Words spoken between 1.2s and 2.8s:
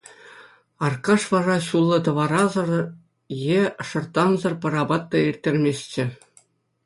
вара ҫуллӑ тӑварасӑр